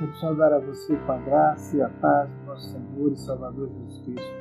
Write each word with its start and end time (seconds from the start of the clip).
Quero 0.00 0.16
saudar 0.16 0.50
a 0.50 0.58
você 0.58 0.96
com 0.96 1.12
a 1.12 1.18
graça 1.18 1.76
e 1.76 1.82
a 1.82 1.90
paz 1.90 2.30
do 2.30 2.46
nosso 2.46 2.70
Senhor 2.70 3.12
e 3.12 3.16
Salvador 3.18 3.68
Jesus 3.68 3.98
Cristo. 3.98 4.32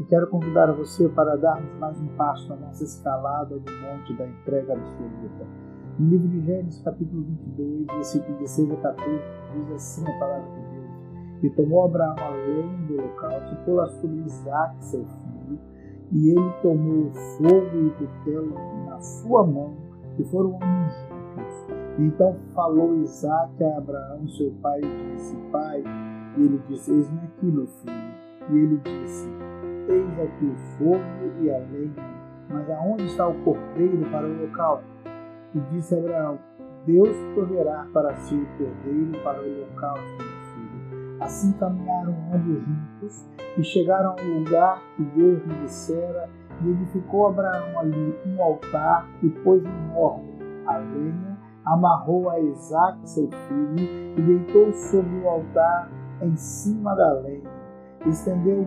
E 0.00 0.04
quero 0.06 0.26
convidar 0.26 0.68
a 0.68 0.72
você 0.72 1.08
para 1.08 1.36
darmos 1.36 1.72
mais 1.78 2.00
um 2.00 2.08
passo 2.16 2.48
na 2.48 2.56
nossa 2.56 2.82
escalada 2.82 3.56
do 3.56 3.72
monte 3.80 4.12
da 4.14 4.26
entrega 4.26 4.72
absoluta. 4.72 5.46
No 6.00 6.08
livro 6.08 6.26
de 6.26 6.40
Gênesis, 6.40 6.82
capítulo 6.82 7.22
22, 7.22 7.86
versículo 7.86 8.38
16 8.38 8.72
a 8.72 8.76
14, 8.76 9.20
diz 9.52 9.70
assim 9.70 10.02
a 10.02 10.18
palavra 10.18 10.50
de 10.50 10.74
Deus. 10.74 11.44
E 11.44 11.50
tomou 11.50 11.84
Abraão 11.84 12.16
a 12.18 12.30
lenha 12.30 12.86
do 12.88 12.94
holocausto 12.94 13.54
e 13.54 13.64
pô-la 13.64 13.86
sobre 13.86 14.16
Isaac, 14.16 14.84
seu 14.84 15.04
filho, 15.04 15.60
e 16.10 16.30
ele 16.30 16.52
tomou 16.60 17.06
o 17.06 17.12
fogo 17.12 17.76
e 17.76 17.86
o 17.86 17.90
cutelo 17.92 18.54
na 18.86 18.98
sua 18.98 19.46
mão, 19.46 19.76
e 20.18 20.24
foram 20.24 20.56
ungidos 20.56 21.13
então 21.98 22.36
falou 22.54 23.00
Isaac 23.02 23.62
a 23.62 23.78
Abraão, 23.78 24.26
seu 24.28 24.52
pai, 24.60 24.80
e 24.80 25.12
disse: 25.12 25.36
Pai, 25.52 25.82
e 26.36 26.42
ele 26.42 26.60
disse: 26.68 26.92
Eis-me 26.92 27.20
aqui, 27.20 27.46
meu 27.46 27.66
filho. 27.66 28.14
E 28.50 28.58
ele 28.58 28.80
disse: 28.84 29.28
Eis 29.88 30.20
aqui 30.20 30.44
o 30.44 30.56
fogo 30.76 31.40
e 31.40 31.50
a 31.50 31.58
lenha, 31.58 31.92
mas 32.50 32.68
aonde 32.70 33.04
está 33.04 33.28
o 33.28 33.34
cordeiro 33.44 34.10
para 34.10 34.26
o 34.26 34.40
local? 34.42 34.82
E 35.54 35.60
disse 35.70 35.94
Abraão: 35.94 36.38
Deus 36.84 37.16
proverá 37.34 37.86
para 37.92 38.14
si 38.16 38.34
o 38.34 38.46
cordeiro 38.58 39.22
para 39.22 39.40
o 39.40 39.60
local, 39.60 39.94
meu 39.94 40.18
filho. 40.18 41.22
Assim 41.22 41.52
caminharam 41.52 42.16
ambos 42.34 42.60
juntos 42.64 43.24
e 43.56 43.62
chegaram 43.62 44.16
ao 44.18 44.24
lugar 44.24 44.82
que 44.96 45.02
Deus 45.04 45.40
lhe 45.44 45.54
dissera, 45.62 46.28
e 46.60 46.68
edificou 46.70 47.28
Abraão 47.28 47.78
ali 47.78 48.18
um 48.26 48.42
altar 48.42 49.08
e 49.22 49.30
pôs 49.30 49.62
enorme 49.64 50.34
a 50.66 50.78
lenha 50.78 51.33
amarrou 51.64 52.28
a 52.30 52.38
Isaac, 52.40 52.98
seu 53.08 53.28
filho, 53.30 53.88
e 54.16 54.22
deitou 54.22 54.72
sobre 54.72 55.18
o 55.20 55.28
altar 55.28 55.90
em 56.22 56.36
cima 56.36 56.94
da 56.94 57.12
lenha. 57.14 57.50
Estendeu 58.06 58.66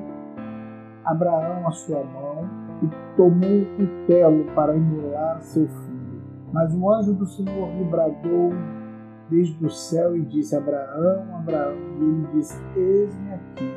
Abraão 1.05 1.67
a 1.67 1.71
sua 1.71 2.03
mão 2.03 2.49
e 2.81 3.16
tomou 3.16 3.61
o 3.61 3.66
cutelo 3.77 4.45
para 4.55 4.75
imolar 4.75 5.41
seu 5.41 5.67
filho. 5.67 6.21
Mas 6.52 6.73
o 6.73 6.91
anjo 6.91 7.13
do 7.13 7.25
Senhor 7.25 7.69
lhe 7.69 7.83
bradou 7.86 8.52
desde 9.30 9.66
o 9.66 9.69
céu 9.69 10.16
e 10.16 10.21
disse: 10.21 10.55
Abraão, 10.55 11.23
Abraão. 11.36 11.75
E 11.99 12.03
ele 12.03 12.27
disse: 12.33 12.59
Eis-me 12.75 13.33
aqui. 13.33 13.73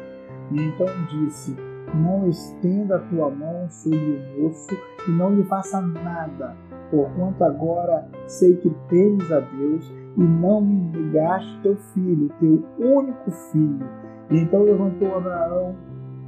E 0.51 0.63
então 0.63 0.87
disse: 1.09 1.57
Não 1.95 2.27
estenda 2.29 2.97
a 2.97 3.01
tua 3.01 3.31
mão 3.31 3.69
sobre 3.69 3.99
o 3.99 4.43
moço 4.43 4.75
e 5.07 5.11
não 5.11 5.35
lhe 5.35 5.45
faça 5.45 5.81
nada 5.81 6.57
porquanto 6.91 7.43
agora 7.45 8.07
sei 8.27 8.57
que 8.57 8.71
temes 8.89 9.31
a 9.31 9.41
Deus 9.41 9.93
e 10.17 10.21
não 10.21 10.61
me 10.61 10.75
negaste 10.75 11.61
teu 11.63 11.77
filho, 11.77 12.31
teu 12.41 12.65
único 12.79 13.31
filho. 13.31 13.87
E 14.31 14.39
então 14.39 14.63
levantou 14.63 15.17
Abraão 15.17 15.75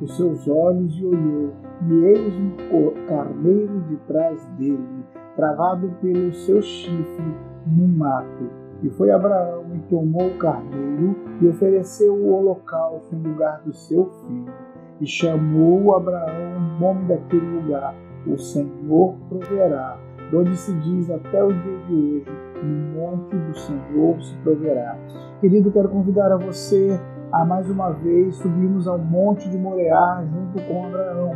os 0.01 0.17
seus 0.17 0.49
olhos 0.49 0.99
e 0.99 1.05
olhou, 1.05 1.53
e 1.87 2.05
eis 2.07 2.35
um 2.35 3.07
carneiro 3.07 3.81
de 3.83 3.97
trás 4.09 4.45
dele, 4.59 5.05
travado 5.37 5.93
pelo 6.01 6.33
seu 6.33 6.61
chifre 6.61 7.35
no 7.67 7.87
mato. 7.87 8.51
E 8.83 8.91
foi 8.91 9.13
Abraão 9.13 9.65
e 9.75 9.79
tomou 9.89 10.27
o 10.27 10.39
carneiro 10.39 11.15
e 11.41 11.47
ofereceu 11.47 12.15
o 12.15 12.33
holocausto 12.33 13.15
em 13.15 13.23
lugar 13.23 13.63
do 13.63 13.73
seu 13.73 14.07
filho. 14.07 14.53
E 15.01 15.07
chamou 15.07 15.95
Abraão 15.95 16.57
o 16.57 16.81
nome 16.81 17.07
daquele 17.07 17.47
lugar: 17.61 17.95
O 18.27 18.37
Senhor 18.37 19.15
proverá 19.29 19.97
onde 20.35 20.57
se 20.57 20.73
diz 20.75 21.11
até 21.11 21.43
o 21.43 21.53
dia 21.53 21.79
de 21.87 21.95
hoje, 21.95 22.25
no 22.63 23.01
monte 23.01 23.37
do 23.37 23.59
Senhor 23.59 24.23
se 24.23 24.35
proverá. 24.37 24.97
Querido, 25.41 25.71
quero 25.71 25.89
convidar 25.89 26.33
a 26.33 26.37
você 26.37 26.99
a 27.33 27.45
mais 27.45 27.69
uma 27.69 27.91
vez 27.91 28.37
subirmos 28.37 28.87
ao 28.87 28.99
monte 28.99 29.49
de 29.49 29.57
Morear 29.59 30.25
junto 30.27 30.63
com 30.67 30.87
Abraão. 30.87 31.35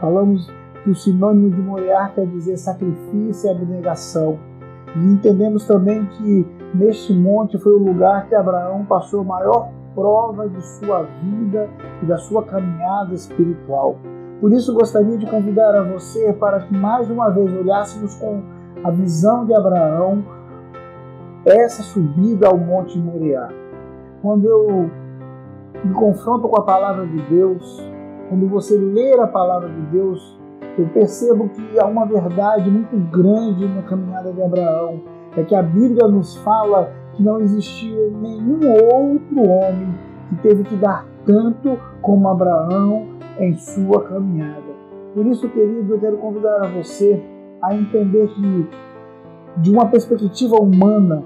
Falamos 0.00 0.50
que 0.82 0.90
o 0.90 0.94
sinônimo 0.94 1.50
de 1.50 1.60
Morear 1.60 2.14
quer 2.14 2.26
dizer 2.26 2.56
sacrifício 2.56 3.48
e 3.48 3.50
abnegação. 3.50 4.38
E 4.96 4.98
entendemos 4.98 5.66
também 5.66 6.04
que 6.06 6.46
neste 6.74 7.12
monte 7.12 7.58
foi 7.58 7.72
o 7.72 7.78
lugar 7.78 8.28
que 8.28 8.34
Abraão 8.34 8.84
passou 8.84 9.20
a 9.20 9.24
maior 9.24 9.70
prova 9.94 10.48
de 10.48 10.60
sua 10.62 11.02
vida 11.22 11.68
e 12.02 12.06
da 12.06 12.18
sua 12.18 12.44
caminhada 12.44 13.14
espiritual. 13.14 13.96
Por 14.44 14.52
isso, 14.52 14.74
gostaria 14.74 15.16
de 15.16 15.24
convidar 15.24 15.74
a 15.74 15.82
você 15.82 16.30
para 16.34 16.60
que 16.60 16.76
mais 16.76 17.08
uma 17.08 17.30
vez 17.30 17.50
olhássemos 17.50 18.14
com 18.16 18.42
a 18.84 18.90
visão 18.90 19.46
de 19.46 19.54
Abraão 19.54 20.22
essa 21.46 21.82
subida 21.82 22.48
ao 22.48 22.58
Monte 22.58 22.98
Moriá. 22.98 23.48
Quando 24.20 24.44
eu 24.44 24.90
me 25.82 25.94
confronto 25.94 26.46
com 26.46 26.60
a 26.60 26.62
palavra 26.62 27.06
de 27.06 27.22
Deus, 27.22 27.82
quando 28.28 28.46
você 28.46 28.76
ler 28.76 29.18
a 29.18 29.26
palavra 29.26 29.70
de 29.70 29.80
Deus, 29.86 30.38
eu 30.76 30.88
percebo 30.88 31.48
que 31.48 31.80
há 31.80 31.86
uma 31.86 32.04
verdade 32.04 32.70
muito 32.70 32.98
grande 33.10 33.66
na 33.66 33.80
caminhada 33.80 34.30
de 34.30 34.42
Abraão. 34.42 35.00
É 35.38 35.42
que 35.42 35.54
a 35.54 35.62
Bíblia 35.62 36.06
nos 36.06 36.36
fala 36.36 36.92
que 37.14 37.22
não 37.22 37.40
existia 37.40 38.10
nenhum 38.10 38.60
outro 38.74 39.42
homem 39.42 39.94
que 40.28 40.36
teve 40.42 40.64
que 40.64 40.76
dar 40.76 41.06
tanto 41.24 41.78
como 42.02 42.28
Abraão 42.28 43.13
em 43.38 43.54
sua 43.54 44.04
caminhada. 44.04 44.74
Por 45.14 45.26
isso, 45.26 45.48
querido, 45.48 45.94
eu 45.94 46.00
quero 46.00 46.16
convidar 46.16 46.64
a 46.64 46.68
você 46.68 47.22
a 47.62 47.74
entender 47.74 48.28
que, 48.28 48.68
de 49.58 49.70
uma 49.70 49.86
perspectiva 49.86 50.56
humana, 50.56 51.22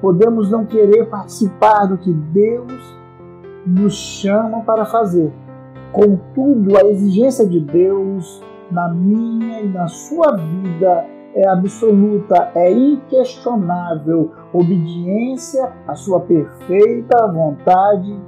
podemos 0.00 0.50
não 0.50 0.66
querer 0.66 1.06
participar 1.06 1.86
do 1.86 1.98
que 1.98 2.12
Deus 2.12 2.96
nos 3.66 3.94
chama 3.94 4.60
para 4.62 4.84
fazer. 4.84 5.32
Contudo, 5.92 6.76
a 6.76 6.82
exigência 6.88 7.46
de 7.46 7.60
Deus 7.60 8.42
na 8.70 8.88
minha 8.88 9.60
e 9.60 9.68
na 9.68 9.88
sua 9.88 10.36
vida 10.36 11.06
é 11.34 11.48
absoluta, 11.48 12.50
é 12.54 12.72
inquestionável. 12.72 14.32
Obediência 14.52 15.72
à 15.86 15.94
sua 15.94 16.20
perfeita 16.20 17.26
vontade 17.28 18.18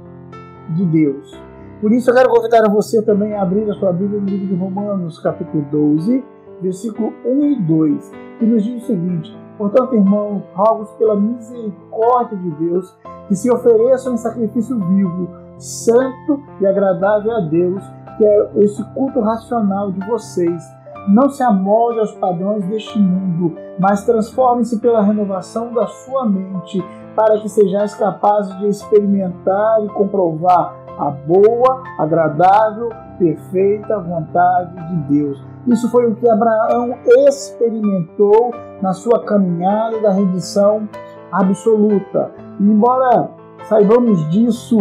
de 0.69 0.85
Deus. 0.85 1.48
Por 1.81 1.93
isso 1.93 2.09
eu 2.09 2.13
quero 2.13 2.29
convidar 2.29 2.65
a 2.65 2.69
você 2.69 3.01
também 3.01 3.33
a 3.33 3.41
abrir 3.41 3.69
a 3.71 3.73
sua 3.75 3.93
Bíblia 3.93 4.19
no 4.19 4.27
livro 4.27 4.47
de 4.47 4.55
Romanos, 4.55 5.17
capítulo 5.19 5.65
12, 5.71 6.25
versículo 6.61 7.13
1 7.25 7.45
e 7.45 7.61
2, 7.61 8.11
que 8.37 8.45
nos 8.45 8.63
diz 8.65 8.83
o 8.83 8.87
seguinte: 8.87 9.37
Portanto, 9.57 9.95
irmãos, 9.95 10.43
rogo 10.53 10.85
pela 10.97 11.15
misericórdia 11.15 12.37
de 12.37 12.51
Deus 12.51 12.97
que 13.29 13.35
se 13.35 13.49
ofereçam 13.49 14.13
em 14.13 14.17
sacrifício 14.17 14.77
vivo, 14.77 15.29
santo 15.57 16.43
e 16.59 16.67
agradável 16.67 17.31
a 17.31 17.39
Deus, 17.41 17.81
que 18.17 18.25
é 18.25 18.51
esse 18.57 18.83
culto 18.93 19.21
racional 19.21 19.89
de 19.89 20.05
vocês. 20.05 20.61
Não 21.07 21.29
se 21.29 21.41
amolde 21.41 21.99
aos 21.99 22.11
padrões 22.11 22.65
deste 22.65 22.99
mundo, 22.99 23.55
mas 23.79 24.03
transforme-se 24.03 24.81
pela 24.81 25.01
renovação 25.01 25.73
da 25.73 25.87
sua 25.87 26.25
mente, 26.25 26.83
para 27.15 27.39
que 27.39 27.47
sejais 27.47 27.95
capazes 27.95 28.53
de 28.59 28.67
experimentar 28.67 29.85
e 29.85 29.87
comprovar 29.89 30.75
a 30.99 31.09
boa, 31.09 31.83
agradável, 31.97 32.89
perfeita 33.17 33.99
vontade 33.99 34.75
de 34.89 34.95
Deus. 35.13 35.41
Isso 35.65 35.89
foi 35.89 36.07
o 36.07 36.15
que 36.15 36.29
Abraão 36.29 36.95
experimentou 37.27 38.53
na 38.81 38.91
sua 38.91 39.23
caminhada 39.23 40.01
da 40.01 40.11
redenção 40.11 40.89
absoluta. 41.31 42.31
E 42.59 42.63
embora 42.63 43.29
saibamos 43.63 44.29
disso, 44.29 44.77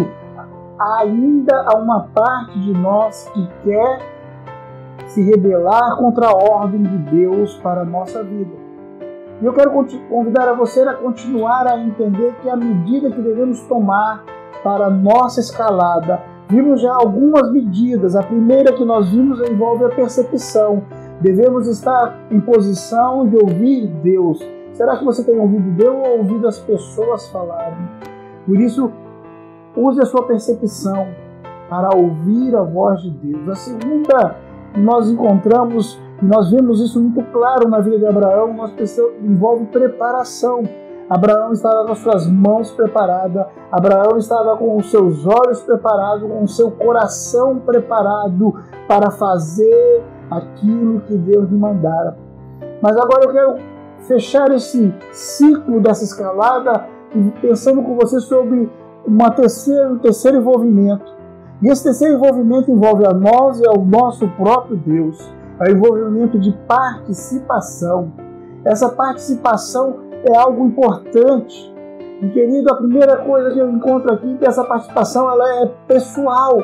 ainda 0.79 1.57
há 1.67 1.79
uma 1.79 2.09
parte 2.13 2.59
de 2.59 2.73
nós 2.73 3.31
que 3.33 3.49
quer 3.63 4.01
se 5.07 5.23
rebelar 5.23 5.97
contra 5.97 6.27
a 6.27 6.33
ordem 6.37 6.83
de 6.83 6.99
Deus 7.11 7.57
para 7.59 7.83
a 7.83 7.85
nossa 7.85 8.25
vida. 8.25 8.57
E 9.41 9.47
eu 9.47 9.53
quero 9.53 9.71
convidar 10.09 10.49
a 10.49 10.53
você 10.53 10.83
a 10.83 10.95
continuar 10.95 11.67
a 11.69 11.79
entender 11.79 12.35
que 12.43 12.51
a 12.51 12.57
medida 12.57 13.09
que 13.11 13.23
devemos 13.23 13.61
tomar 13.63 14.25
para 14.63 14.91
nossa 14.91 15.41
escalada, 15.41 16.23
vimos 16.49 16.81
já 16.81 16.93
algumas 16.93 17.51
medidas. 17.53 18.17
A 18.17 18.23
primeira 18.23 18.73
que 18.73 18.85
nós 18.85 19.11
vimos 19.11 19.41
envolve 19.49 19.85
a 19.85 19.91
percepção. 19.91 20.83
Devemos 21.21 21.67
estar 21.67 22.17
em 22.31 22.41
posição 22.41 23.27
de 23.29 23.37
ouvir 23.37 23.87
Deus. 24.03 24.39
Será 24.73 24.97
que 24.97 25.05
você 25.05 25.25
tem 25.25 25.39
ouvido 25.39 25.71
Deus 25.73 25.97
ou 26.07 26.19
ouvido 26.19 26.47
as 26.47 26.59
pessoas 26.59 27.29
falarem? 27.29 27.89
Por 28.47 28.59
isso, 28.61 28.91
use 29.77 30.01
a 30.01 30.07
sua 30.07 30.23
percepção 30.23 31.09
para 31.69 31.95
ouvir 31.95 32.55
a 32.57 32.63
voz 32.63 33.03
de 33.03 33.11
Deus. 33.11 33.49
A 33.49 33.55
segunda, 33.57 34.37
nós 34.77 35.11
encontramos, 35.11 36.01
nós 36.23 36.51
vemos 36.51 36.81
isso 36.81 37.01
muito 37.01 37.23
claro 37.33 37.69
na 37.69 37.81
vida 37.81 37.99
de 37.99 38.07
Abraão, 38.07 38.55
nós 38.55 38.73
envolve 39.23 39.67
preparação. 39.67 40.63
Abraão 41.09 41.53
estava 41.53 41.87
com 41.87 41.93
as 41.93 41.99
suas 41.99 42.27
mãos 42.27 42.71
preparadas, 42.71 43.47
Abraão 43.73 44.19
estava 44.19 44.57
com 44.57 44.77
os 44.77 44.91
seus 44.91 45.27
olhos 45.27 45.63
preparados, 45.63 46.29
com 46.29 46.43
o 46.43 46.49
seu 46.49 46.71
coração 46.71 47.59
preparado 47.59 48.55
para 48.87 49.11
fazer 49.11 50.05
aquilo 50.31 51.01
que 51.01 51.17
Deus 51.17 51.49
lhe 51.49 51.57
mandara. 51.57 52.17
Mas 52.83 52.97
agora 52.97 53.25
eu 53.25 53.33
quero 53.33 53.55
fechar 54.07 54.51
esse 54.51 54.95
ciclo 55.11 55.81
dessa 55.81 56.05
escalada 56.05 56.87
pensando 57.41 57.83
com 57.83 57.97
você 57.97 58.21
sobre 58.21 58.71
uma 59.07 59.31
terceira, 59.31 59.91
um 59.91 59.99
terceiro 59.99 60.39
envolvimento. 60.39 61.17
E 61.63 61.69
esse 61.69 61.83
terceiro 61.83 62.15
envolvimento 62.15 62.71
envolve 62.71 63.07
a 63.07 63.13
nós 63.13 63.61
e 63.61 63.67
ao 63.67 63.79
nosso 63.85 64.29
próprio 64.29 64.77
Deus. 64.77 65.19
É 65.61 65.71
o 65.71 65.73
envolvimento 65.73 66.39
de 66.39 66.53
participação. 66.69 68.13
Essa 68.65 68.91
participação 68.91 70.08
é 70.25 70.37
algo 70.37 70.67
importante. 70.67 71.75
E 72.21 72.29
querido, 72.31 72.71
a 72.73 72.77
primeira 72.77 73.17
coisa 73.19 73.51
que 73.53 73.59
eu 73.59 73.71
encontro 73.71 74.13
aqui 74.13 74.35
é 74.35 74.37
que 74.39 74.47
essa 74.47 74.65
participação 74.65 75.31
ela 75.31 75.63
é 75.63 75.67
pessoal. 75.87 76.59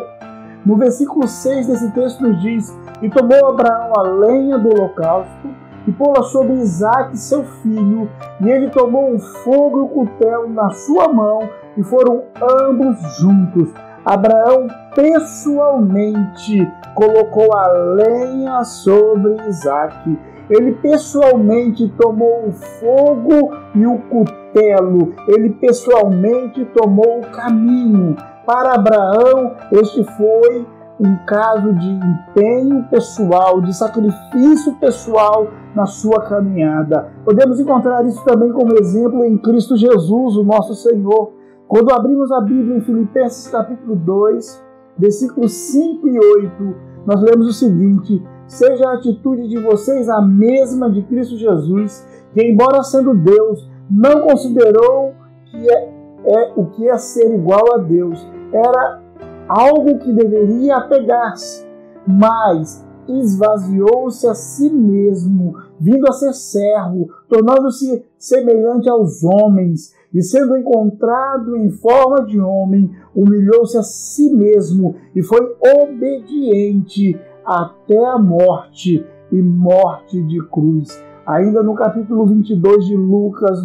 No 0.67 0.77
versículo 0.77 1.29
6 1.29 1.67
desse 1.67 1.93
texto 1.93 2.23
nos 2.23 2.41
diz: 2.41 2.77
E 3.03 3.09
tomou 3.11 3.47
Abraão 3.47 3.93
a 3.97 4.03
lenha 4.03 4.59
do 4.59 4.69
holocausto 4.69 5.49
e 5.87 5.93
pô-la 5.93 6.23
sobre 6.23 6.55
Isaac, 6.55 7.17
seu 7.17 7.45
filho, 7.45 8.09
e 8.41 8.49
ele 8.49 8.71
tomou 8.71 9.13
um 9.13 9.19
fogo 9.19 9.79
e 9.79 9.83
o 9.83 9.89
cutelo 9.89 10.49
na 10.49 10.71
sua 10.71 11.13
mão, 11.13 11.49
e 11.77 11.83
foram 11.83 12.25
ambos 12.41 12.97
juntos. 13.19 13.71
Abraão 14.05 14.67
pessoalmente 14.95 16.71
colocou 16.95 17.55
a 17.55 17.67
lenha 17.69 18.65
sobre 18.65 19.37
Isaac. 19.49 20.19
Ele 20.51 20.73
pessoalmente 20.73 21.89
tomou 21.99 22.49
o 22.49 22.53
fogo 22.53 23.55
e 23.75 23.87
o 23.87 23.99
cutelo. 23.99 25.15
Ele 25.29 25.51
pessoalmente 25.51 26.65
tomou 26.67 27.21
o 27.21 27.31
caminho. 27.31 28.17
Para 28.47 28.75
Abraão, 28.75 29.57
este 29.73 30.05
foi 30.05 30.67
um 31.01 31.17
caso 31.27 31.73
de 31.73 31.89
empenho 31.89 32.85
pessoal, 32.89 33.61
de 33.61 33.77
sacrifício 33.77 34.75
pessoal 34.75 35.49
na 35.75 35.87
sua 35.87 36.21
caminhada. 36.23 37.09
Podemos 37.25 37.59
encontrar 37.59 38.05
isso 38.07 38.25
também 38.25 38.53
como 38.53 38.79
exemplo 38.79 39.25
em 39.25 39.37
Cristo 39.39 39.77
Jesus, 39.77 40.37
o 40.37 40.45
nosso 40.45 40.75
Senhor. 40.75 41.33
Quando 41.67 41.93
abrimos 41.93 42.31
a 42.31 42.41
Bíblia 42.41 42.77
em 42.77 42.81
Filipenses 42.81 43.49
capítulo 43.49 43.97
2, 43.97 44.63
versículos 44.97 45.53
5 45.53 46.07
e 46.07 46.19
8, 46.19 46.77
nós 47.07 47.21
lemos 47.23 47.49
o 47.49 47.53
seguinte: 47.53 48.23
Seja 48.47 48.89
a 48.89 48.95
atitude 48.95 49.49
de 49.49 49.59
vocês 49.59 50.09
a 50.09 50.21
mesma 50.21 50.91
de 50.91 51.03
Cristo 51.03 51.37
Jesus, 51.37 52.07
que, 52.33 52.43
embora 52.43 52.83
sendo 52.83 53.15
Deus, 53.15 53.69
não 53.91 54.23
considerou 54.23 55.15
que 55.47 55.71
é, 55.71 55.93
é 56.27 56.53
o 56.57 56.67
que 56.67 56.89
é 56.89 56.97
ser 56.99 57.35
igual 57.35 57.75
a 57.75 57.79
Deus. 57.79 58.27
Era 58.53 59.01
algo 59.49 59.99
que 59.99 60.13
deveria 60.13 60.77
apegar-se, 60.77 61.67
mas 62.07 62.85
esvaziou-se 63.09 64.27
a 64.27 64.35
si 64.35 64.71
mesmo, 64.71 65.57
vindo 65.79 66.09
a 66.09 66.13
ser 66.13 66.33
servo, 66.33 67.09
tornando-se 67.29 68.05
semelhante 68.19 68.89
aos 68.89 69.23
homens, 69.23 69.95
e 70.13 70.23
sendo 70.23 70.57
encontrado 70.57 71.57
em 71.57 71.71
forma 71.71 72.25
de 72.25 72.41
homem, 72.41 72.91
humilhou-se 73.15 73.77
a 73.77 73.83
si 73.83 74.33
mesmo 74.33 74.95
e 75.15 75.23
foi 75.23 75.57
obediente 75.83 77.19
até 77.45 78.05
a 78.05 78.19
morte 78.19 79.05
e 79.31 79.43
morte 79.43 80.23
de 80.23 80.41
cruz. 80.49 81.03
Ainda 81.27 81.63
no 81.63 81.75
capítulo 81.75 82.27
22 82.27 82.87
de 82.87 82.97
Lucas, 82.97 83.59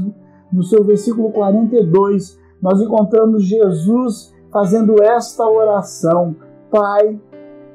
no 0.52 0.64
seu 0.64 0.84
versículo 0.84 1.31
42, 1.31 2.40
nós 2.62 2.81
encontramos 2.81 3.44
Jesus 3.44 4.34
fazendo 4.52 5.02
esta 5.02 5.48
oração: 5.48 6.36
Pai, 6.72 7.20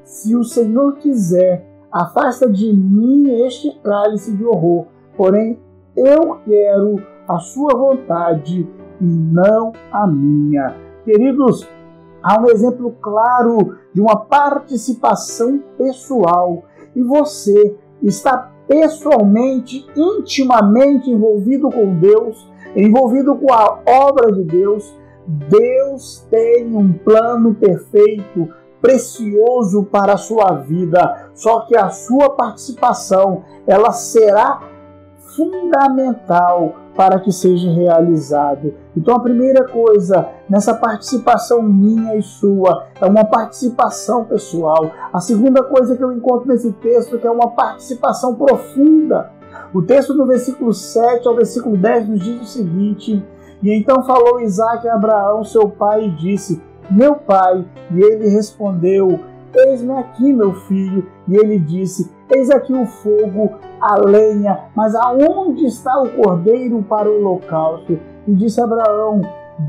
se 0.03 0.35
o 0.37 0.45
Senhor 0.45 0.97
quiser, 0.97 1.67
afasta 1.91 2.51
de 2.51 2.73
mim 2.73 3.31
este 3.45 3.79
cálice 3.81 4.37
de 4.37 4.45
horror, 4.45 4.87
porém 5.17 5.59
eu 5.97 6.39
quero 6.45 6.97
a 7.29 7.39
sua 7.39 7.73
vontade 7.77 8.69
e 9.01 9.05
não 9.05 9.73
a 9.93 10.07
minha. 10.07 10.75
Queridos, 11.05 11.69
há 12.25 12.41
um 12.41 12.47
exemplo 12.47 12.97
claro 13.03 13.77
de 13.93 14.01
uma 14.01 14.17
participação 14.17 15.63
pessoal. 15.77 16.65
E 16.97 17.03
você 17.03 17.77
está 18.03 18.51
pessoalmente, 18.67 19.87
intimamente 19.95 21.11
envolvido 21.11 21.71
com 21.71 21.95
Deus, 22.01 22.51
envolvido 22.75 23.37
com 23.37 23.53
a 23.53 23.79
obra 23.87 24.33
de 24.33 24.43
Deus. 24.43 24.99
Deus 25.27 26.27
tem 26.31 26.75
um 26.75 26.93
plano 26.95 27.55
perfeito, 27.55 28.49
precioso 28.81 29.85
para 29.85 30.15
a 30.15 30.19
sua 30.19 30.55
vida, 30.57 31.31
só 31.35 31.61
que 31.61 31.77
a 31.77 31.89
sua 31.91 32.31
participação, 32.31 33.43
ela 33.67 33.93
será 33.93 34.61
fundamental 35.35 36.84
para 36.97 37.19
que 37.19 37.33
seja 37.33 37.71
realizado. 37.71 38.75
Então 38.97 39.15
a 39.17 39.21
primeira 39.21 39.67
coisa 39.67 40.29
nessa 40.49 40.75
participação 40.75 41.63
minha 41.63 42.17
e 42.17 42.23
sua 42.23 42.87
é 43.01 43.07
uma 43.07 43.25
participação 43.25 44.25
pessoal. 44.25 44.91
A 45.13 45.21
segunda 45.21 45.63
coisa 45.63 45.97
que 45.97 46.05
eu 46.05 46.13
encontro 46.13 46.49
nesse 46.49 46.73
texto 46.73 47.17
é 47.17 47.27
é 47.27 47.31
uma 47.31 47.51
participação 47.51 48.35
profunda. 48.35 49.33
O 49.73 49.83
texto 49.83 50.15
do 50.15 50.27
versículo 50.27 50.73
7 50.73 51.27
ao 51.27 51.35
versículo 51.35 51.77
10 51.77 52.09
nos 52.09 52.21
diz 52.21 52.43
o 52.43 52.45
seguinte: 52.45 53.25
e 53.65 53.73
então 53.73 54.03
falou 54.05 54.41
Isaac 54.43 54.87
a 54.87 54.95
Abraão, 54.95 55.43
seu 55.43 55.71
pai, 55.71 56.05
e 56.05 56.11
disse: 56.11 56.63
Meu 56.91 57.15
pai. 57.15 57.65
E 57.91 57.99
ele 57.99 58.29
respondeu: 58.29 59.19
Eis-me 59.57 59.93
aqui, 59.93 60.33
meu 60.33 60.53
filho. 60.53 61.07
E 61.29 61.37
ele 61.37 61.59
disse: 61.59 62.11
Eis 62.35 62.51
aqui 62.51 62.73
o 62.73 62.87
fogo, 62.87 63.53
a 63.81 63.97
lenha, 63.97 64.67
mas 64.75 64.95
aonde 64.95 65.67
está 65.67 66.01
o 66.03 66.11
cordeiro 66.11 66.83
para 66.83 67.09
o 67.09 67.19
holocausto? 67.19 67.99
E 68.27 68.35
disse 68.35 68.61
Abraão: 68.61 69.21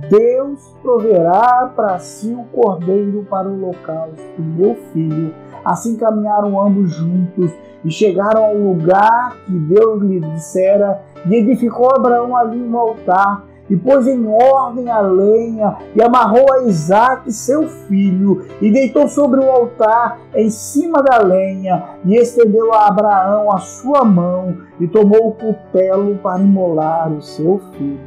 Deus 0.09 0.73
proverá 0.81 1.71
para 1.75 1.99
si 1.99 2.33
o 2.33 2.43
cordeiro 2.45 3.25
para 3.29 3.47
o 3.47 3.53
holocausto, 3.53 4.23
meu 4.39 4.75
filho. 4.91 5.33
Assim 5.63 5.95
caminharam 5.95 6.59
ambos 6.59 6.91
juntos 6.91 7.51
e 7.83 7.91
chegaram 7.91 8.43
ao 8.43 8.55
lugar 8.55 9.35
que 9.45 9.51
Deus 9.51 10.01
lhe 10.01 10.19
dissera, 10.19 11.03
e 11.27 11.35
edificou 11.35 11.91
Abraão 11.95 12.35
ali 12.35 12.59
um 12.59 12.77
altar 12.77 13.43
e 13.69 13.75
pôs 13.75 14.07
em 14.07 14.27
ordem 14.27 14.89
a 14.89 14.99
lenha, 14.99 15.77
e 15.95 16.01
amarrou 16.01 16.45
a 16.53 16.63
Isaque, 16.63 17.31
seu 17.31 17.67
filho, 17.67 18.45
e 18.61 18.71
deitou 18.71 19.07
sobre 19.07 19.39
o 19.39 19.49
altar 19.49 20.19
em 20.35 20.49
cima 20.49 21.01
da 21.01 21.17
lenha, 21.17 21.83
e 22.05 22.15
estendeu 22.15 22.73
a 22.73 22.87
Abraão 22.87 23.51
a 23.51 23.57
sua 23.57 24.03
mão, 24.05 24.57
e 24.79 24.87
tomou 24.87 25.29
o 25.29 25.33
cutelo 25.33 26.15
para 26.17 26.41
imolar 26.41 27.11
o 27.11 27.21
seu 27.21 27.59
filho. 27.73 27.99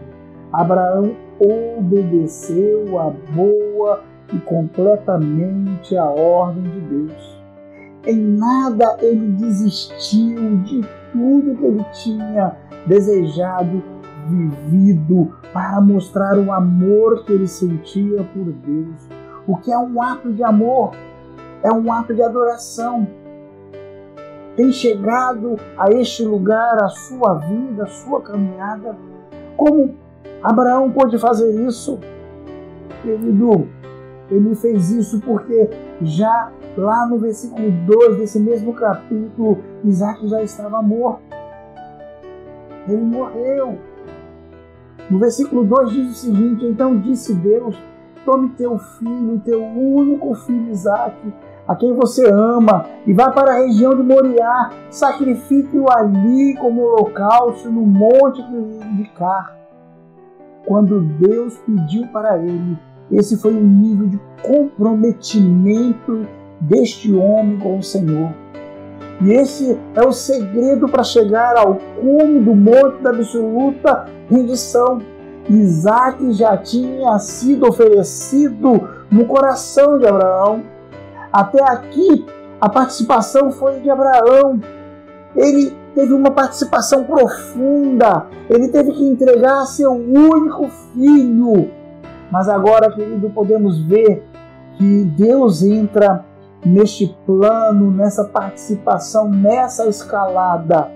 Abraão 0.52 1.12
obedeceu 1.40 2.98
a 2.98 3.12
boa 3.32 4.02
e 4.32 4.38
completamente 4.40 5.96
a 5.96 6.04
ordem 6.04 6.62
de 6.62 6.80
Deus. 6.80 7.38
Em 8.06 8.16
nada 8.16 8.96
ele 9.00 9.32
desistiu 9.32 10.56
de 10.58 10.82
tudo 11.12 11.56
que 11.56 11.64
ele 11.64 11.84
tinha 11.92 12.56
desejado 12.86 13.82
vivido 14.28 15.32
para 15.52 15.80
mostrar 15.80 16.38
o 16.38 16.52
amor 16.52 17.24
que 17.24 17.32
ele 17.32 17.48
sentia 17.48 18.22
por 18.34 18.44
Deus. 18.44 19.08
O 19.46 19.56
que 19.56 19.72
é 19.72 19.78
um 19.78 20.02
ato 20.02 20.32
de 20.32 20.42
amor? 20.42 20.92
É 21.62 21.72
um 21.72 21.92
ato 21.92 22.14
de 22.14 22.22
adoração. 22.22 23.06
Tem 24.54 24.70
chegado 24.72 25.56
a 25.76 25.90
este 25.90 26.24
lugar 26.24 26.82
a 26.82 26.88
sua 26.88 27.34
vida, 27.34 27.84
a 27.84 27.86
sua 27.86 28.20
caminhada? 28.20 28.96
Como 29.56 29.94
Abraão 30.42 30.90
pôde 30.90 31.18
fazer 31.18 31.66
isso? 31.66 31.98
Querido, 33.02 33.68
ele 34.30 34.54
fez 34.54 34.90
isso 34.90 35.20
porque 35.20 35.70
já 36.02 36.50
lá 36.76 37.06
no 37.06 37.18
versículo 37.18 37.70
2 37.70 38.18
desse 38.18 38.38
mesmo 38.38 38.74
capítulo, 38.74 39.58
Isaac 39.84 40.26
já 40.28 40.42
estava 40.42 40.82
morto. 40.82 41.22
Ele 42.86 43.02
morreu. 43.02 43.78
No 45.10 45.18
versículo 45.18 45.64
2 45.64 45.90
diz 45.90 46.10
o 46.10 46.14
seguinte: 46.14 46.66
Então 46.66 46.98
disse 46.98 47.34
Deus: 47.34 47.76
Tome 48.24 48.50
teu 48.50 48.78
filho, 48.78 49.40
teu 49.44 49.64
único 49.64 50.34
filho 50.34 50.70
Isaque, 50.70 51.32
a 51.66 51.74
quem 51.74 51.94
você 51.94 52.30
ama, 52.30 52.86
e 53.06 53.12
vá 53.12 53.30
para 53.30 53.52
a 53.52 53.58
região 53.60 53.94
de 53.94 54.02
Moriá, 54.02 54.70
sacrifique-o 54.90 55.90
ali 55.90 56.54
como 56.56 56.82
holocausto 56.82 57.70
no 57.70 57.82
monte 57.82 58.42
lhe 58.42 58.80
indicar. 58.86 59.56
Quando 60.66 61.00
Deus 61.00 61.56
pediu 61.58 62.06
para 62.08 62.36
ele, 62.38 62.78
esse 63.10 63.38
foi 63.38 63.54
o 63.54 63.64
nível 63.64 64.06
de 64.06 64.20
comprometimento 64.42 66.26
deste 66.60 67.14
homem 67.14 67.58
com 67.58 67.78
o 67.78 67.82
Senhor. 67.82 68.32
E 69.20 69.32
esse 69.32 69.76
é 69.94 70.06
o 70.06 70.12
segredo 70.12 70.88
para 70.88 71.02
chegar 71.02 71.56
ao 71.56 71.76
cume 72.00 72.38
do 72.40 72.54
monte 72.54 73.02
da 73.02 73.10
absoluta 73.10 74.06
rendição. 74.30 75.00
Isaac 75.48 76.32
já 76.32 76.56
tinha 76.56 77.18
sido 77.18 77.66
oferecido 77.66 78.88
no 79.10 79.24
coração 79.24 79.98
de 79.98 80.06
Abraão. 80.06 80.62
Até 81.32 81.62
aqui, 81.62 82.24
a 82.60 82.68
participação 82.68 83.50
foi 83.50 83.80
de 83.80 83.90
Abraão. 83.90 84.60
Ele 85.34 85.72
teve 85.94 86.12
uma 86.12 86.30
participação 86.30 87.04
profunda. 87.04 88.26
Ele 88.48 88.68
teve 88.68 88.92
que 88.92 89.04
entregar 89.04 89.66
seu 89.66 89.92
único 89.92 90.68
filho 90.94 91.70
Mas 92.30 92.48
agora, 92.48 92.90
querido, 92.92 93.30
podemos 93.30 93.80
ver 93.80 94.24
que 94.76 95.04
Deus 95.04 95.62
entra 95.62 96.24
neste 96.64 97.16
plano, 97.24 97.90
nessa 97.90 98.24
participação, 98.24 99.28
nessa 99.28 99.86
escalada. 99.86 100.90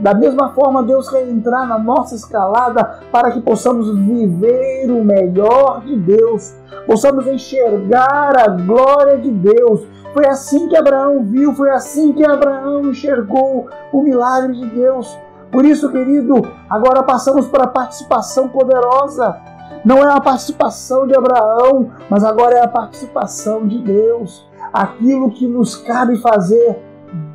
Da 0.00 0.12
mesma 0.12 0.52
forma, 0.52 0.82
Deus 0.82 1.08
quer 1.08 1.28
entrar 1.28 1.66
na 1.66 1.78
nossa 1.78 2.14
escalada 2.16 3.00
para 3.12 3.30
que 3.30 3.40
possamos 3.40 3.96
viver 3.96 4.90
o 4.90 5.04
melhor 5.04 5.82
de 5.82 5.96
Deus, 5.96 6.52
possamos 6.86 7.26
enxergar 7.28 8.36
a 8.36 8.48
glória 8.48 9.18
de 9.18 9.30
Deus. 9.30 9.86
Foi 10.12 10.26
assim 10.26 10.68
que 10.68 10.76
Abraão 10.76 11.24
viu, 11.24 11.54
foi 11.54 11.70
assim 11.70 12.12
que 12.12 12.24
Abraão 12.24 12.82
enxergou 12.90 13.68
o 13.92 14.02
milagre 14.02 14.52
de 14.54 14.66
Deus. 14.66 15.16
Por 15.52 15.64
isso, 15.64 15.90
querido, 15.90 16.42
agora 16.68 17.04
passamos 17.04 17.46
para 17.46 17.64
a 17.64 17.68
participação 17.68 18.48
poderosa. 18.48 19.36
Não 19.84 19.98
é 19.98 20.10
a 20.10 20.20
participação 20.20 21.06
de 21.06 21.16
Abraão, 21.16 21.92
mas 22.10 22.24
agora 22.24 22.56
é 22.56 22.64
a 22.64 22.68
participação 22.68 23.66
de 23.66 23.78
Deus. 23.78 24.44
Aquilo 24.74 25.30
que 25.30 25.46
nos 25.46 25.76
cabe 25.76 26.16
fazer, 26.16 26.82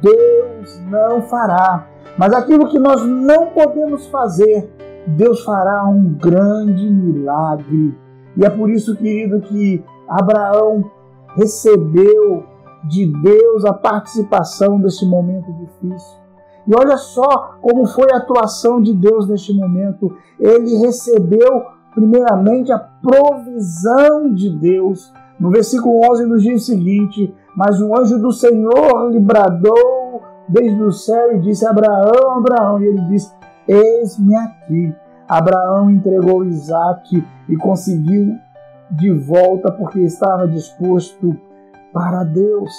Deus 0.02 0.78
não 0.90 1.22
fará. 1.22 1.88
Mas 2.18 2.34
aquilo 2.34 2.68
que 2.68 2.78
nós 2.78 3.02
não 3.06 3.48
podemos 3.52 4.08
fazer, 4.08 4.70
Deus 5.08 5.42
fará 5.46 5.88
um 5.88 6.16
grande 6.16 6.90
milagre. 6.90 7.98
E 8.36 8.44
é 8.44 8.50
por 8.50 8.70
isso, 8.70 8.94
querido, 8.98 9.40
que 9.40 9.82
Abraão 10.06 10.92
recebeu 11.38 12.44
de 12.90 13.06
Deus 13.06 13.64
a 13.64 13.74
participação 13.74 14.80
desse 14.82 15.06
momento 15.06 15.50
difícil. 15.54 16.20
E 16.68 16.72
olha 16.78 16.98
só 16.98 17.56
como 17.62 17.86
foi 17.86 18.12
a 18.12 18.18
atuação 18.18 18.82
de 18.82 18.94
Deus 18.94 19.30
neste 19.30 19.54
momento. 19.54 20.14
Ele 20.38 20.76
recebeu, 20.76 21.64
primeiramente, 21.94 22.70
a 22.72 22.78
provisão 22.78 24.34
de 24.34 24.50
Deus. 24.50 25.12
No 25.40 25.50
versículo 25.50 26.02
11 26.12 26.26
nos 26.26 26.44
diz 26.44 26.64
o 26.64 26.66
seguinte: 26.66 27.34
Mas 27.56 27.82
o 27.82 27.96
anjo 27.98 28.20
do 28.20 28.32
Senhor 28.32 29.10
lhe 29.12 29.20
bradou 29.20 30.22
desde 30.48 30.82
o 30.82 30.92
céu 30.92 31.34
e 31.34 31.40
disse: 31.40 31.66
Abraão, 31.66 32.38
Abraão. 32.38 32.82
E 32.82 32.88
ele 32.88 33.02
disse: 33.08 33.32
Eis-me 33.68 34.36
aqui. 34.36 34.94
Abraão 35.28 35.92
entregou 35.92 36.44
Isaac 36.44 37.24
e 37.48 37.56
conseguiu 37.56 38.36
de 38.90 39.12
volta 39.12 39.72
porque 39.72 40.00
estava 40.00 40.48
disposto 40.48 41.38
para 41.94 42.24
Deus. 42.24 42.72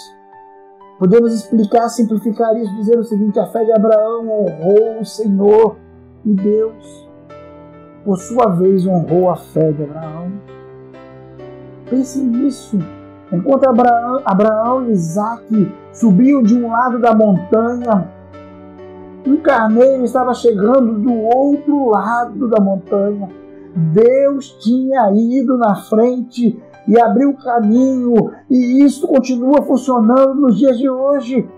Podemos 0.99 1.33
explicar, 1.33 1.89
simplificar 1.89 2.55
isso, 2.57 2.75
dizer 2.77 2.99
o 2.99 3.05
seguinte: 3.05 3.39
a 3.39 3.47
fé 3.47 3.65
de 3.65 3.73
Abraão 3.73 4.29
honrou 4.29 5.01
o 5.01 5.05
Senhor 5.05 5.79
e 6.25 6.35
Deus, 6.35 7.09
por 8.05 8.19
sua 8.19 8.47
vez, 8.49 8.87
honrou 8.87 9.31
a 9.31 9.37
fé 9.37 9.73
de 9.73 9.85
Abraão. 9.85 10.33
Pense 11.91 12.21
nisso. 12.21 12.79
Enquanto 13.33 13.69
Abraão, 13.69 14.23
Abraão 14.25 14.87
e 14.87 14.93
Isaac 14.93 15.73
subiam 15.93 16.43
de 16.43 16.55
um 16.55 16.71
lado 16.71 16.99
da 16.99 17.15
montanha, 17.15 18.09
um 19.27 19.37
carneiro 19.37 20.05
estava 20.05 20.33
chegando 20.33 20.99
do 20.99 21.13
outro 21.13 21.91
lado 21.91 22.49
da 22.49 22.61
montanha. 22.61 23.29
Deus 23.75 24.51
tinha 24.61 25.13
ido 25.13 25.59
na 25.59 25.75
frente 25.75 26.61
e 26.89 26.99
abriu 26.99 27.35
caminho, 27.35 28.33
e 28.49 28.83
isso 28.83 29.07
continua 29.07 29.63
funcionando 29.63 30.35
nos 30.35 30.59
dias 30.59 30.79
de 30.79 30.89
hoje. 30.89 31.49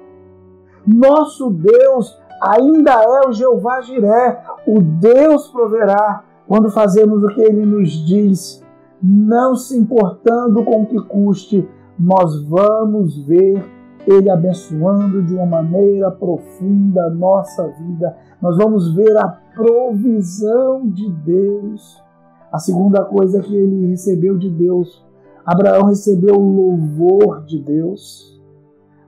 Nosso 0.87 1.51
Deus 1.51 2.19
ainda 2.43 2.91
é 2.91 3.29
o 3.29 3.33
Jeová 3.33 3.81
Jiré, 3.81 4.43
o 4.67 4.81
Deus 4.81 5.49
proverá 5.49 6.25
quando 6.47 6.71
fazemos 6.71 7.23
o 7.23 7.29
que 7.29 7.41
ele 7.41 7.65
nos 7.65 7.91
diz, 8.05 8.63
não 9.03 9.57
se 9.57 9.77
importando 9.77 10.65
com 10.65 10.83
o 10.83 10.87
que 10.87 11.01
custe, 11.01 11.69
nós 11.99 12.43
vamos 12.45 13.19
ver 13.27 13.65
ele 14.07 14.31
abençoando 14.31 15.23
de 15.23 15.35
uma 15.35 15.47
maneira 15.47 16.11
profunda 16.11 17.07
a 17.07 17.11
nossa 17.11 17.69
vida. 17.69 18.17
Nós 18.41 18.57
vamos 18.57 18.95
ver 18.95 19.17
a 19.17 19.29
provisão 19.55 20.89
de 20.89 21.11
Deus. 21.11 22.03
A 22.53 22.59
segunda 22.59 23.05
coisa 23.05 23.41
que 23.41 23.55
ele 23.55 23.87
recebeu 23.87 24.37
de 24.37 24.51
Deus, 24.51 25.05
Abraão 25.45 25.87
recebeu 25.87 26.35
o 26.35 26.55
louvor 26.55 27.45
de 27.45 27.59
Deus. 27.59 28.41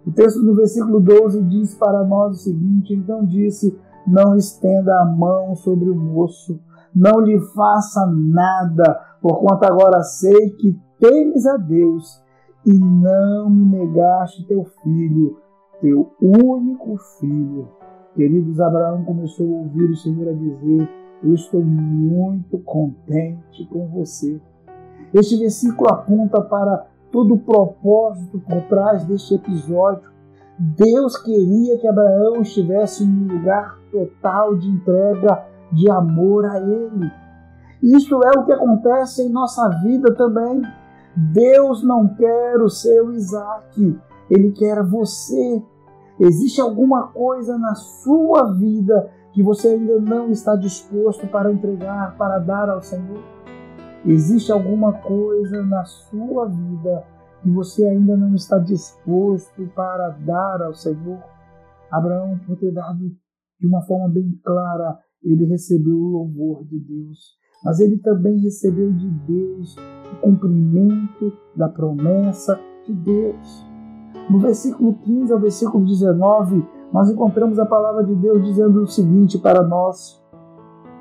O 0.07 0.13
texto 0.13 0.43
do 0.43 0.55
versículo 0.55 1.01
12 1.01 1.43
diz 1.43 1.75
para 1.75 2.05
nós 2.05 2.37
o 2.37 2.43
seguinte: 2.43 2.95
Então 2.95 3.25
disse: 3.25 3.77
Não 4.07 4.37
estenda 4.37 5.01
a 5.01 5.05
mão 5.05 5.55
sobre 5.57 5.91
o 5.91 5.95
moço, 5.95 6.59
não 6.95 7.21
lhe 7.21 7.41
faça 7.55 8.07
nada, 8.07 9.01
porquanto 9.21 9.65
agora 9.65 10.03
sei 10.03 10.51
que 10.51 10.79
temes 10.99 11.47
a 11.47 11.57
Deus 11.57 12.23
e 12.65 12.73
não 12.79 13.51
me 13.51 13.79
negaste 13.79 14.47
teu 14.47 14.65
filho, 14.83 15.39
teu 15.81 16.13
único 16.21 16.97
filho. 17.19 17.69
Queridos, 18.15 18.61
Abraão 18.61 19.05
começou 19.05 19.47
a 19.47 19.59
ouvir 19.63 19.91
o 19.91 19.97
Senhor 19.97 20.29
a 20.29 20.33
dizer: 20.33 20.89
Eu 21.23 21.35
estou 21.35 21.63
muito 21.63 22.59
contente 22.61 23.67
com 23.67 23.89
você. 23.89 24.41
Este 25.13 25.37
versículo 25.37 25.91
aponta 25.91 26.41
para 26.41 26.87
todo 27.11 27.35
o 27.35 27.39
propósito 27.39 28.41
por 28.41 28.63
trás 28.63 29.05
deste 29.05 29.35
episódio. 29.35 30.11
Deus 30.59 31.17
queria 31.17 31.79
que 31.79 31.89
Abraão 31.89 32.41
estivesse 32.43 33.05
em 33.05 33.09
um 33.09 33.27
lugar 33.27 33.79
total 33.91 34.57
de 34.57 34.69
entrega, 34.69 35.45
de 35.75 35.91
amor 35.91 36.47
a 36.47 36.61
Ele. 36.61 37.11
Isso 37.83 38.15
é 38.25 38.39
o 38.39 38.45
que 38.45 38.53
acontece 38.53 39.23
em 39.23 39.29
nossa 39.31 39.69
vida 39.83 40.15
também. 40.15 40.63
Deus 41.17 41.83
não 41.83 42.09
quer 42.09 42.61
o 42.61 42.69
seu 42.69 43.13
Isaac, 43.13 43.99
Ele 44.31 44.53
quer 44.53 44.83
você. 44.83 45.63
Existe 46.19 46.61
alguma 46.61 47.09
coisa 47.09 47.59
na 47.59 47.75
sua 47.75 48.53
vida 48.53 49.11
que 49.33 49.43
você 49.43 49.69
ainda 49.69 50.01
não 50.01 50.31
está 50.31 50.55
disposto 50.55 51.27
para 51.27 51.53
entregar, 51.53 52.17
para 52.17 52.39
dar 52.39 52.71
ao 52.71 52.81
Senhor? 52.81 53.23
Existe 54.07 54.53
alguma 54.53 54.93
coisa 54.93 55.63
na 55.63 55.85
sua 55.85 56.47
vida 56.47 57.05
que 57.43 57.51
você 57.51 57.85
ainda 57.85 58.17
não 58.17 58.35
está 58.35 58.59
disposto 58.59 59.67
para 59.75 60.11
dar 60.11 60.63
ao 60.63 60.75
Senhor? 60.75 61.19
Abraão, 61.91 62.39
por 62.47 62.57
ter 62.57 62.73
dado 62.73 63.11
de 63.59 63.67
uma 63.67 63.83
forma 63.83 64.09
bem 64.09 64.39
clara, 64.45 64.99
ele 65.25 65.47
recebeu 65.47 65.97
o 65.97 66.09
louvor 66.09 66.65
de 66.65 66.79
Deus, 66.79 67.37
mas 67.65 67.81
ele 67.81 67.97
também 67.99 68.39
recebeu 68.41 68.93
de 68.93 69.09
Deus 69.09 69.77
o 70.13 70.21
cumprimento 70.21 71.33
da 71.57 71.69
promessa 71.69 72.61
de 72.87 72.93
Deus. 72.93 73.67
No 74.29 74.39
versículo 74.39 74.95
15 75.03 75.33
ao 75.33 75.41
versículo 75.41 75.85
19, 75.85 76.65
nós 76.93 77.11
encontramos 77.11 77.59
a 77.59 77.67
palavra 77.67 78.05
de 78.05 78.15
Deus 78.15 78.45
dizendo 78.45 78.83
o 78.83 78.87
seguinte 78.87 79.39
para 79.39 79.63
nós: 79.63 80.23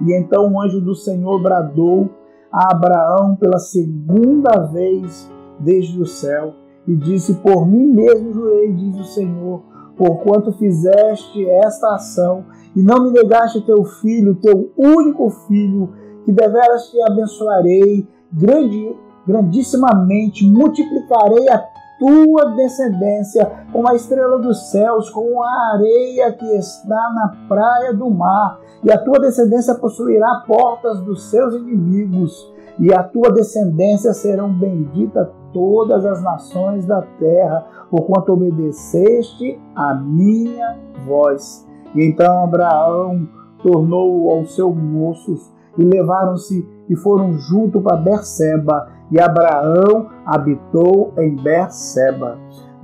E 0.01 0.13
então 0.17 0.51
o 0.51 0.61
anjo 0.61 0.81
do 0.81 0.95
Senhor 0.95 1.41
bradou 1.41 2.09
a 2.51 2.71
Abraão 2.71 3.35
pela 3.35 3.59
segunda 3.59 4.65
vez 4.67 5.29
desde 5.59 5.99
o 6.01 6.05
céu 6.05 6.53
e 6.87 6.95
disse: 6.95 7.35
Por 7.35 7.67
mim 7.67 7.87
mesmo 7.87 8.33
jurei, 8.33 8.73
diz 8.73 8.99
o 8.99 9.05
Senhor, 9.05 9.63
porquanto 9.97 10.51
fizeste 10.53 11.45
esta 11.47 11.95
ação 11.95 12.45
e 12.75 12.81
não 12.81 13.03
me 13.03 13.11
negaste 13.11 13.65
teu 13.65 13.83
filho, 13.83 14.35
teu 14.35 14.71
único 14.77 15.29
filho, 15.47 15.93
que 16.25 16.31
deveras 16.31 16.89
te 16.89 17.01
abençoarei 17.01 18.07
grande, 18.31 18.95
grandissimamente, 19.27 20.45
multiplicarei 20.49 21.49
a 21.49 21.63
tua 21.99 22.51
descendência 22.55 23.49
como 23.71 23.89
a 23.89 23.95
estrela 23.95 24.39
dos 24.39 24.71
céus, 24.71 25.09
como 25.09 25.43
a 25.43 25.73
areia 25.75 26.31
que 26.33 26.45
está 26.55 27.11
na 27.13 27.47
praia 27.47 27.93
do 27.93 28.09
mar, 28.09 28.59
e 28.83 28.91
a 28.91 28.97
tua 28.97 29.19
descendência 29.19 29.75
possuirá 29.75 30.43
portas 30.47 30.99
dos 31.01 31.29
seus 31.29 31.53
inimigos, 31.53 32.51
e 32.79 32.93
a 32.93 33.03
tua 33.03 33.31
descendência 33.31 34.13
serão 34.13 34.51
benditas 34.51 35.27
todas 35.53 36.03
as 36.05 36.21
nações 36.23 36.85
da 36.85 37.03
terra, 37.19 37.65
porquanto 37.89 38.33
obedeceste 38.33 39.61
a 39.75 39.93
minha 39.93 40.77
voz. 41.05 41.65
E 41.95 42.03
então 42.05 42.43
Abraão 42.43 43.27
tornou 43.61 44.31
aos 44.31 44.55
seus 44.55 44.75
moços 44.75 45.51
e 45.77 45.83
levaram-se 45.83 46.67
e 46.89 46.95
foram 46.95 47.33
junto 47.33 47.81
para 47.81 47.97
Berseba, 47.97 48.89
e 49.09 49.19
Abraão 49.19 50.09
habitou 50.25 51.13
em 51.17 51.35
Berseba. 51.35 52.37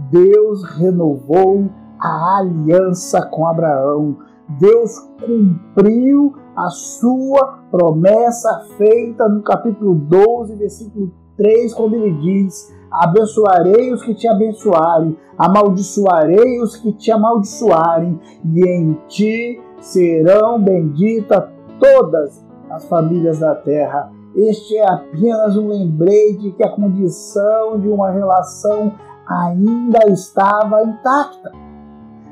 Deus 0.09 0.63
renovou 0.63 1.69
a 1.99 2.37
aliança 2.37 3.21
com 3.21 3.45
Abraão. 3.45 4.17
Deus 4.59 4.97
cumpriu 5.23 6.33
a 6.55 6.69
sua 6.69 7.59
promessa 7.69 8.65
feita 8.77 9.27
no 9.27 9.43
capítulo 9.43 9.93
12, 9.95 10.55
versículo 10.55 11.11
3, 11.37 11.73
quando 11.73 11.95
ele 11.95 12.11
diz: 12.19 12.73
Abençoarei 12.91 13.93
os 13.93 14.03
que 14.03 14.15
te 14.15 14.27
abençoarem, 14.27 15.15
amaldiçoarei 15.37 16.61
os 16.61 16.75
que 16.75 16.91
te 16.93 17.11
amaldiçoarem, 17.11 18.19
e 18.43 18.67
em 18.67 18.97
ti 19.07 19.61
serão 19.79 20.61
benditas 20.61 21.43
todas 21.79 22.43
as 22.69 22.85
famílias 22.85 23.39
da 23.39 23.55
terra. 23.55 24.11
Este 24.35 24.77
é 24.77 24.87
apenas 24.87 25.55
um 25.55 25.67
lembrete 25.67 26.51
que 26.51 26.63
a 26.63 26.69
condição 26.69 27.79
de 27.79 27.87
uma 27.87 28.11
relação 28.11 28.93
ainda 29.27 29.99
estava 30.07 30.83
intacta. 30.83 31.51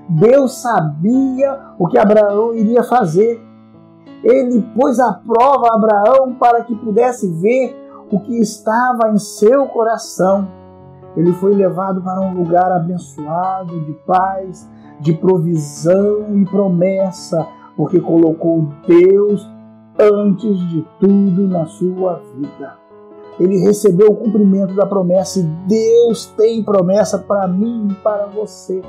Deus 0.09 0.53
sabia 0.53 1.59
o 1.77 1.87
que 1.87 1.97
Abraão 1.97 2.53
iria 2.55 2.83
fazer. 2.83 3.41
Ele 4.23 4.61
pôs 4.75 4.99
à 4.99 5.13
prova 5.13 5.75
Abraão 5.75 6.33
para 6.39 6.63
que 6.63 6.75
pudesse 6.75 7.29
ver 7.33 7.75
o 8.11 8.19
que 8.19 8.39
estava 8.39 9.09
em 9.09 9.17
seu 9.17 9.65
coração. 9.67 10.47
Ele 11.15 11.33
foi 11.33 11.53
levado 11.53 12.01
para 12.01 12.21
um 12.21 12.33
lugar 12.33 12.71
abençoado, 12.71 13.79
de 13.81 13.93
paz, 14.05 14.69
de 14.99 15.13
provisão 15.13 16.35
e 16.35 16.45
promessa, 16.45 17.47
porque 17.75 17.99
colocou 17.99 18.67
Deus 18.87 19.47
antes 19.99 20.59
de 20.69 20.85
tudo 20.99 21.47
na 21.47 21.65
sua 21.65 22.21
vida. 22.35 22.75
Ele 23.39 23.57
recebeu 23.59 24.11
o 24.11 24.15
cumprimento 24.15 24.73
da 24.73 24.85
promessa 24.85 25.39
e 25.39 25.43
Deus 25.67 26.25
tem 26.37 26.63
promessa 26.63 27.19
para 27.19 27.47
mim 27.47 27.89
e 27.91 27.93
para 27.95 28.25
você. 28.25 28.81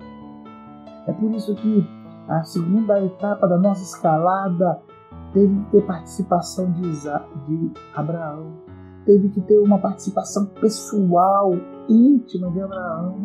É 1.09 1.13
por 1.13 1.33
isso 1.33 1.57
que 1.57 1.85
a 2.29 2.45
segunda 2.45 3.05
etapa 3.05 3.49
da 3.49 3.59
nossa 3.59 3.83
escalada 3.83 4.81
teve 5.33 5.53
que 5.65 5.71
ter 5.73 5.83
participação 5.85 6.71
de, 6.71 6.87
Isaac, 6.87 7.27
de 7.49 7.73
Abraão, 7.93 8.53
teve 9.05 9.31
que 9.31 9.41
ter 9.41 9.59
uma 9.59 9.79
participação 9.79 10.47
pessoal, 10.47 11.55
íntima 11.89 12.53
de 12.53 12.61
Abraão, 12.61 13.17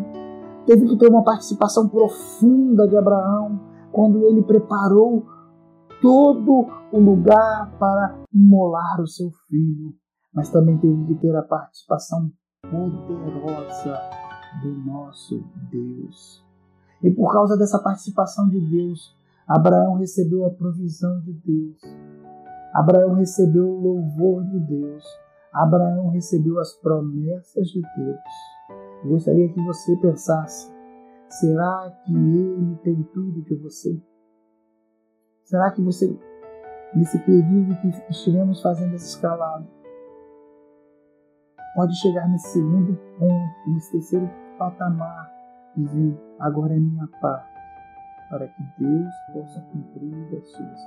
teve 0.66 0.88
que 0.88 0.98
ter 0.98 1.08
uma 1.08 1.24
participação 1.24 1.88
profunda 1.88 2.88
de 2.88 2.98
Abraão 2.98 3.60
quando 3.92 4.26
ele 4.26 4.42
preparou 4.42 5.37
todo 6.02 6.68
o 6.92 7.00
lugar 7.00 7.72
para 7.78 8.20
imolar 8.34 9.02
o 9.02 9.08
seu 9.08 9.32
filho, 9.48 9.94
mas 10.34 10.50
também 10.50 10.78
teve 10.78 11.06
que 11.06 11.16
ter 11.16 11.36
a 11.36 11.42
participação 11.42 12.32
poderosa 12.62 14.00
do 14.62 14.74
nosso 14.86 15.44
Deus. 15.72 16.46
E 17.04 17.12
por 17.12 17.32
causa 17.32 17.58
dessa 17.58 17.80
participação 17.80 18.50
de 18.50 18.60
Deus, 18.60 19.16
Abraão 19.48 19.96
recebeu 19.96 20.46
a 20.46 20.50
provisão 20.50 21.22
de 21.22 21.34
Deus. 21.34 21.80
Abraão 22.74 23.14
recebeu 23.14 23.68
o 23.68 23.80
louvor 23.80 24.44
de 24.46 24.60
Deus. 24.60 25.04
Abraão 25.54 26.10
recebeu 26.10 26.60
as 26.60 26.74
promessas 26.82 27.68
de 27.68 27.82
Deus. 27.82 28.20
Eu 29.04 29.12
gostaria 29.12 29.52
que 29.52 29.64
você 29.64 29.96
pensasse: 29.98 30.72
será 31.30 31.92
que 32.06 32.14
ele 32.14 32.76
tem 32.84 33.04
tudo 33.14 33.42
de 33.42 33.56
você? 33.56 34.00
Será 35.48 35.72
que 35.72 35.82
você, 35.82 36.14
nesse 36.94 37.18
período 37.20 37.74
que 37.80 37.88
estivemos 38.12 38.62
fazendo 38.62 38.96
essa 38.96 39.06
escalada, 39.06 39.66
pode 41.74 41.96
chegar 42.02 42.28
nesse 42.28 42.50
segundo 42.50 42.94
ponto, 43.18 43.70
nesse 43.70 43.94
terceiro 43.94 44.30
patamar, 44.58 45.32
dizendo: 45.74 46.20
agora 46.38 46.74
é 46.74 46.78
minha 46.78 47.08
parte, 47.22 47.50
para 48.30 48.46
que 48.46 48.62
Deus 48.78 49.14
possa 49.32 49.62
cumprir 49.72 50.38
as 50.38 50.48
suas 50.50 50.82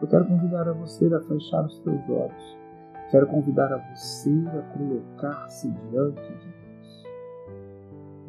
Eu 0.00 0.08
quero 0.08 0.26
convidar 0.26 0.68
a 0.68 0.72
você 0.72 1.06
a 1.14 1.20
fechar 1.20 1.64
os 1.64 1.78
teus 1.78 2.10
olhos. 2.10 2.58
Quero 3.08 3.28
convidar 3.28 3.72
a 3.72 3.78
você 3.94 4.32
a 4.48 4.62
colocar-se 4.76 5.70
diante 5.70 6.34
de 6.38 6.48
Deus. 6.48 7.04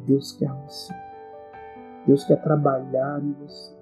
Deus 0.06 0.32
quer 0.34 0.52
você. 0.52 0.94
Deus 2.06 2.22
quer 2.22 2.40
trabalhar 2.40 3.20
em 3.20 3.32
você. 3.32 3.79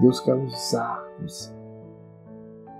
Deus 0.00 0.20
quer 0.20 0.34
usar 0.34 1.02
você. 1.20 1.54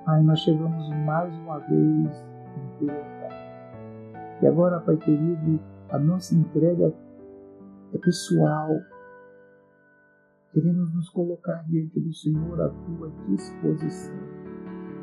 Pai, 0.05 0.23
nós 0.23 0.41
chegamos 0.41 0.89
mais 1.05 1.35
uma 1.39 1.59
vez 1.59 1.73
no 1.73 2.79
teu 2.79 2.91
altar. 2.91 4.37
E 4.43 4.47
agora, 4.47 4.81
Pai 4.81 4.97
querido, 4.97 5.59
a 5.91 5.99
nossa 5.99 6.35
entrega 6.35 6.93
é 7.95 7.99
pessoal. 7.99 8.71
Queremos 10.53 10.95
nos 10.95 11.09
colocar 11.11 11.65
diante 11.69 11.99
do 11.99 12.13
Senhor 12.13 12.61
à 12.61 12.69
tua 12.69 13.11
disposição. 13.29 14.17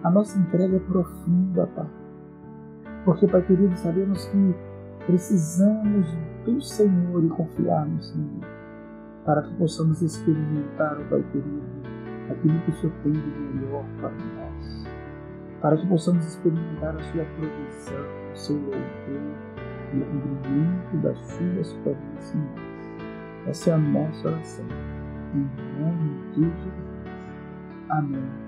A 0.04 0.12
nossa 0.12 0.38
entrega 0.38 0.78
é 0.78 0.80
profunda, 0.80 1.68
Pai. 1.68 1.90
Porque, 3.06 3.28
Pai 3.28 3.42
querido, 3.46 3.76
sabemos 3.76 4.26
que 4.26 4.56
precisamos 5.06 6.08
do 6.46 6.62
Senhor 6.62 7.24
e 7.24 7.30
confiar 7.30 7.88
no 7.88 8.02
Senhor 8.02 8.64
para 9.26 9.42
que 9.42 9.54
possamos 9.56 10.02
experimentar, 10.02 10.98
Pai 11.10 11.24
querido, 11.32 11.64
aquilo 12.30 12.60
que 12.62 12.72
o 12.72 12.74
Senhor 12.76 12.94
tem 13.04 13.12
de 13.12 13.20
melhor 13.20 13.86
para 14.00 14.10
nós. 14.10 14.88
Para 15.62 15.78
que 15.78 15.88
possamos 15.88 16.26
experimentar 16.26 16.96
a 16.96 17.00
sua 17.00 17.24
provisão 17.24 18.24
o 18.34 18.38
seu 18.38 18.56
louvor 18.56 18.82
e 19.94 19.98
o 19.98 20.06
cumprimento 20.06 20.98
das 21.04 21.18
suas 21.20 21.74
promessas. 21.84 22.42
Essa 23.48 23.70
é 23.72 23.74
a 23.74 23.78
nossa 23.78 24.28
oração. 24.28 24.66
Em 25.34 25.50
nome 25.80 26.32
de 26.34 26.42
Jesus. 26.42 26.74
Amém. 27.90 28.44